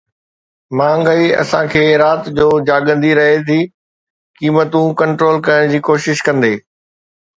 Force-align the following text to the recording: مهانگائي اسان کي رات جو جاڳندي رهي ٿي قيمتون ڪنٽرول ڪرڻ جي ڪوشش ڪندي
مهانگائي 0.77 1.27
اسان 1.41 1.65
کي 1.73 1.83
رات 2.03 2.21
جو 2.37 2.47
جاڳندي 2.69 3.11
رهي 3.19 3.35
ٿي 3.49 3.59
قيمتون 4.39 4.87
ڪنٽرول 5.01 5.37
ڪرڻ 5.45 5.71
جي 5.75 5.83
ڪوشش 5.91 6.25
ڪندي 6.31 6.53